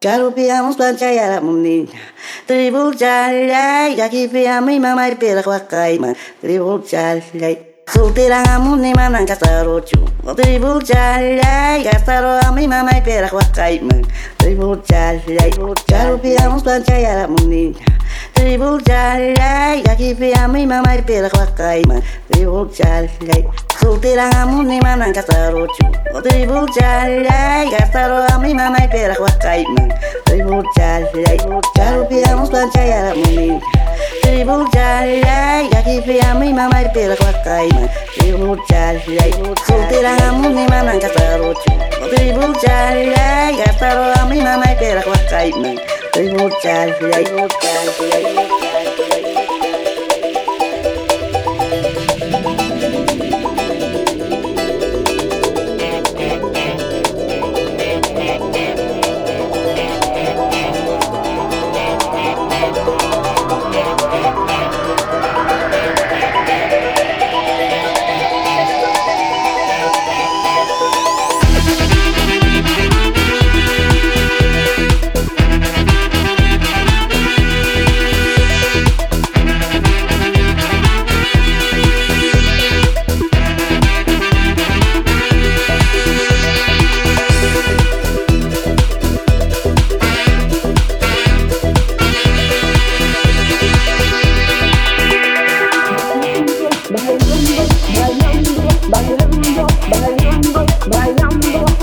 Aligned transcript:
Carupiamos 0.00 0.76
plancha 0.76 1.12
y 1.12 1.18
aramunin. 1.18 1.88
Tribul 2.46 2.96
chalay, 2.96 3.96
yaki 3.96 4.28
piamo 4.28 4.70
y 4.70 4.78
mamá 4.78 5.08
y 5.08 5.16
pera 5.16 5.42
huacayman. 5.44 6.14
Tribul 6.40 6.84
chalay. 6.84 7.74
Soltera 7.92 8.44
amor 8.54 8.78
ni 8.78 8.94
manan 8.94 9.26
casaro 9.26 9.80
chu. 9.80 9.98
Tribul 10.36 10.84
chalay, 10.84 11.82
casaro 11.82 12.38
a 12.38 12.52
mi 12.52 12.68
mamá 12.68 12.92
y 12.96 13.00
pera 13.00 13.28
huacayman. 13.28 14.06
Tribul 14.36 14.80
chalay. 14.84 15.50
Carupiamos 15.88 16.62
plancha 16.62 17.00
y 17.00 17.04
aramunin. 17.04 17.76
Revoltarei, 18.38 19.82
aqui 19.90 20.14
vem 20.14 20.32
a 20.34 20.46
minha 20.46 20.66
mamãe 20.66 21.02
pela 21.02 21.28
quacaima. 21.28 22.00
Revoltarei, 22.34 23.44
solteira 23.80 24.30
a 24.36 24.46
muni 24.46 24.80
manan 24.80 25.12
casarocho. 25.12 25.82
Revoltarei, 26.30 27.70
casaro 27.76 28.24
a 28.32 28.38
minha 28.38 28.54
mamãe 28.54 28.88
pela 28.88 29.14
quacaima. 29.16 29.88
Revoltarei, 30.30 31.38
caro 31.74 32.06
piamos 32.06 32.48
planchayar 32.48 33.10
a 33.10 33.14
muni. 33.16 33.60
Revoltarei, 34.24 35.68
aqui 35.76 36.00
vem 36.06 36.20
a 36.20 36.34
minha 36.34 36.54
mamãe 36.54 36.88
pela 36.90 37.16
quacaima. 37.16 37.88
Revoltarei, 38.22 39.32
solteira 39.66 40.16
a 40.28 40.32
muni 40.32 40.66
manan 40.68 41.00
casarocho. 41.00 41.70
Revoltarei, 42.16 43.56
casaro 43.64 44.20
a 44.20 44.24
minha 44.26 44.44
mamãe 44.44 44.76
pela 44.76 45.02
quacaima. 45.02 45.97
I 46.20 46.26
won't 46.34 46.52
die, 46.64 46.90
won't. 46.98 48.67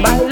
My 0.00 0.31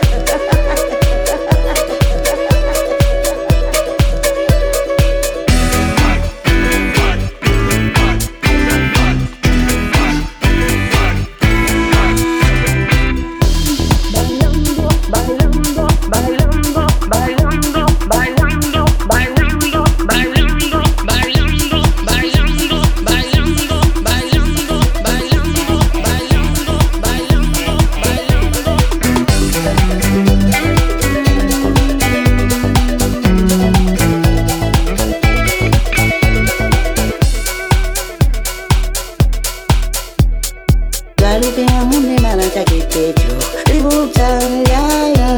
Aripe 41.41 41.65
amune 41.79 42.19
mala 42.21 42.43
chaketecho 42.53 43.33
Ributa 43.65 44.27
yaya 44.69 45.29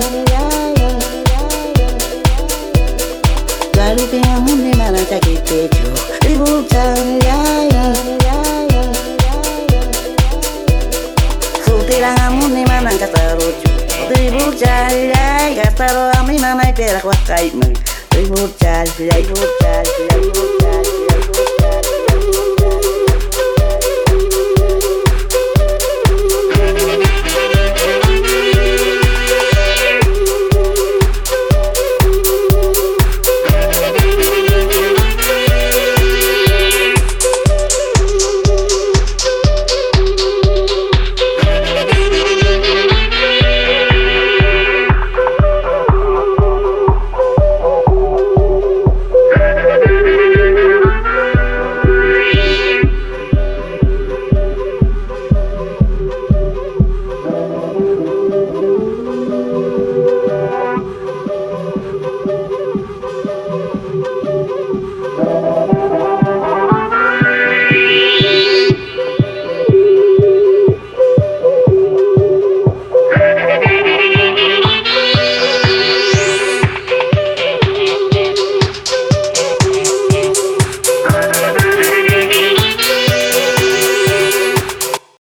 Aripe 3.79 4.19
amune 4.35 4.75
mala 4.75 4.99
chaketecho 5.09 5.87
Ributa 6.27 6.83
yaya 7.23 7.85
Futira 11.63 12.11
amune 12.27 12.65
mala 12.67 12.91
katarocho 12.99 13.69
Ributa 14.11 14.91
yaya 14.91 15.55
Kataro 15.63 16.11
amina 16.19 16.55
naipera 16.55 16.99
kwa 16.99 17.15
kaima. 17.15 17.65
Ributa 18.11 18.67
yaya 18.67 19.15
Ributa 19.15 19.67
yaya 19.67 21.02